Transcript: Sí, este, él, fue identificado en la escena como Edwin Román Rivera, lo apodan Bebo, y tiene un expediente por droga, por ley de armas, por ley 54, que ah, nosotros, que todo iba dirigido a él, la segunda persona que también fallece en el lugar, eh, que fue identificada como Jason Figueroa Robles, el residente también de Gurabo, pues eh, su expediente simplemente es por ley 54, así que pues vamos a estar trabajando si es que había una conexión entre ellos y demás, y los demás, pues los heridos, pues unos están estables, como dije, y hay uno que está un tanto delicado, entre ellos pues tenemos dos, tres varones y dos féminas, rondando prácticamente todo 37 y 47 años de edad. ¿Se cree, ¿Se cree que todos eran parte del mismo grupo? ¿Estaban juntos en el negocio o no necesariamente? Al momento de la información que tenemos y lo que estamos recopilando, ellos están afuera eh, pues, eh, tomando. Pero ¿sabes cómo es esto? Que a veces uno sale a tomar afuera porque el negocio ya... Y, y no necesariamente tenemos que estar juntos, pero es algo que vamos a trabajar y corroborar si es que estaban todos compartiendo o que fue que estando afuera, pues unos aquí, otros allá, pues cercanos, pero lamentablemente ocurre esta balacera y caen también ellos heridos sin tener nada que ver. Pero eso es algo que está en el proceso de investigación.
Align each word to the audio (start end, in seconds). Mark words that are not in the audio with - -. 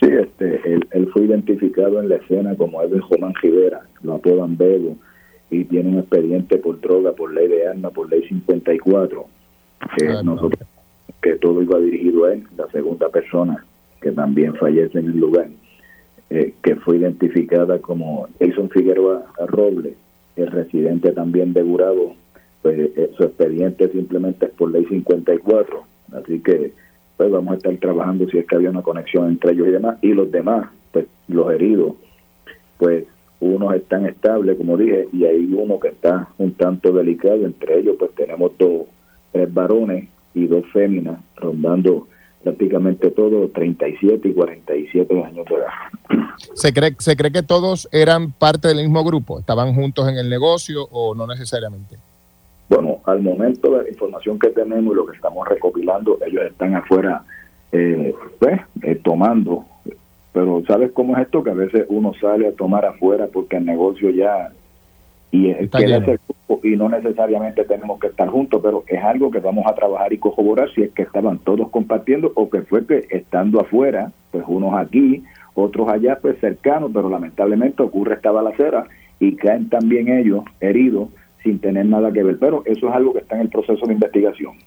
Sí, 0.00 0.06
este, 0.06 0.60
él, 0.64 1.08
fue 1.12 1.24
identificado 1.24 2.00
en 2.00 2.08
la 2.08 2.16
escena 2.16 2.54
como 2.54 2.80
Edwin 2.82 3.02
Román 3.10 3.34
Rivera, 3.42 3.80
lo 4.02 4.14
apodan 4.14 4.56
Bebo, 4.56 4.96
y 5.50 5.64
tiene 5.64 5.90
un 5.90 5.98
expediente 5.98 6.58
por 6.58 6.80
droga, 6.80 7.12
por 7.12 7.32
ley 7.32 7.48
de 7.48 7.66
armas, 7.66 7.92
por 7.92 8.08
ley 8.08 8.22
54, 8.28 9.26
que 9.96 10.08
ah, 10.08 10.22
nosotros, 10.22 10.68
que 11.20 11.34
todo 11.36 11.62
iba 11.62 11.80
dirigido 11.80 12.26
a 12.26 12.34
él, 12.34 12.44
la 12.56 12.68
segunda 12.68 13.08
persona 13.08 13.64
que 14.00 14.12
también 14.12 14.54
fallece 14.54 15.00
en 15.00 15.06
el 15.06 15.18
lugar, 15.18 15.48
eh, 16.30 16.54
que 16.62 16.76
fue 16.76 16.98
identificada 16.98 17.80
como 17.80 18.28
Jason 18.38 18.70
Figueroa 18.70 19.26
Robles, 19.48 19.94
el 20.36 20.46
residente 20.52 21.10
también 21.10 21.52
de 21.52 21.62
Gurabo, 21.62 22.14
pues 22.62 22.78
eh, 22.78 23.10
su 23.16 23.24
expediente 23.24 23.88
simplemente 23.88 24.46
es 24.46 24.52
por 24.52 24.70
ley 24.70 24.84
54, 24.84 25.82
así 26.12 26.38
que 26.40 26.72
pues 27.18 27.32
vamos 27.32 27.52
a 27.52 27.56
estar 27.56 27.76
trabajando 27.78 28.28
si 28.28 28.38
es 28.38 28.46
que 28.46 28.54
había 28.54 28.70
una 28.70 28.82
conexión 28.82 29.28
entre 29.28 29.50
ellos 29.50 29.66
y 29.66 29.72
demás, 29.72 29.98
y 30.00 30.14
los 30.14 30.30
demás, 30.30 30.68
pues 30.92 31.06
los 31.26 31.50
heridos, 31.50 31.94
pues 32.78 33.04
unos 33.40 33.74
están 33.74 34.06
estables, 34.06 34.56
como 34.56 34.76
dije, 34.76 35.08
y 35.12 35.24
hay 35.24 35.52
uno 35.52 35.80
que 35.80 35.88
está 35.88 36.28
un 36.38 36.52
tanto 36.52 36.92
delicado, 36.92 37.44
entre 37.44 37.80
ellos 37.80 37.96
pues 37.98 38.12
tenemos 38.14 38.52
dos, 38.56 38.82
tres 39.32 39.52
varones 39.52 40.08
y 40.32 40.46
dos 40.46 40.64
féminas, 40.72 41.20
rondando 41.36 42.06
prácticamente 42.44 43.10
todo 43.10 43.48
37 43.48 44.28
y 44.28 44.32
47 44.32 45.24
años 45.24 45.44
de 45.46 45.54
edad. 45.56 46.24
¿Se 46.54 46.72
cree, 46.72 46.94
¿Se 46.98 47.16
cree 47.16 47.32
que 47.32 47.42
todos 47.42 47.88
eran 47.90 48.30
parte 48.30 48.68
del 48.68 48.76
mismo 48.76 49.02
grupo? 49.02 49.40
¿Estaban 49.40 49.74
juntos 49.74 50.08
en 50.08 50.18
el 50.18 50.30
negocio 50.30 50.84
o 50.92 51.16
no 51.16 51.26
necesariamente? 51.26 51.98
Al 53.08 53.22
momento 53.22 53.70
de 53.70 53.84
la 53.84 53.88
información 53.88 54.38
que 54.38 54.50
tenemos 54.50 54.92
y 54.92 54.96
lo 54.96 55.06
que 55.06 55.16
estamos 55.16 55.48
recopilando, 55.48 56.18
ellos 56.26 56.42
están 56.44 56.74
afuera 56.74 57.22
eh, 57.72 58.14
pues, 58.38 58.60
eh, 58.82 58.96
tomando. 59.02 59.64
Pero 60.32 60.62
¿sabes 60.66 60.92
cómo 60.92 61.16
es 61.16 61.22
esto? 61.22 61.42
Que 61.42 61.50
a 61.50 61.54
veces 61.54 61.86
uno 61.88 62.12
sale 62.20 62.46
a 62.48 62.52
tomar 62.52 62.84
afuera 62.84 63.28
porque 63.32 63.56
el 63.56 63.64
negocio 63.64 64.10
ya... 64.10 64.52
Y, 65.30 65.50
y 66.62 66.76
no 66.76 66.88
necesariamente 66.88 67.64
tenemos 67.64 67.98
que 67.98 68.08
estar 68.08 68.28
juntos, 68.28 68.60
pero 68.62 68.84
es 68.86 69.02
algo 69.02 69.30
que 69.30 69.40
vamos 69.40 69.66
a 69.66 69.74
trabajar 69.74 70.12
y 70.12 70.18
corroborar 70.18 70.70
si 70.74 70.82
es 70.82 70.90
que 70.92 71.02
estaban 71.02 71.38
todos 71.38 71.68
compartiendo 71.70 72.32
o 72.34 72.48
que 72.48 72.62
fue 72.62 72.86
que 72.86 73.06
estando 73.10 73.60
afuera, 73.60 74.10
pues 74.30 74.44
unos 74.46 74.74
aquí, 74.74 75.22
otros 75.54 75.88
allá, 75.90 76.18
pues 76.20 76.38
cercanos, 76.40 76.90
pero 76.94 77.10
lamentablemente 77.10 77.82
ocurre 77.82 78.14
esta 78.14 78.30
balacera 78.30 78.86
y 79.20 79.34
caen 79.36 79.68
también 79.68 80.08
ellos 80.08 80.44
heridos 80.60 81.08
sin 81.48 81.58
tener 81.60 81.86
nada 81.86 82.12
que 82.12 82.22
ver. 82.22 82.38
Pero 82.38 82.62
eso 82.66 82.88
es 82.88 82.94
algo 82.94 83.12
que 83.12 83.20
está 83.20 83.36
en 83.36 83.42
el 83.42 83.48
proceso 83.48 83.86
de 83.86 83.94
investigación. 83.94 84.52